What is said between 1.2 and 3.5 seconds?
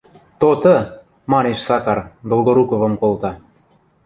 манеш Сакар, Долгоруковым колта.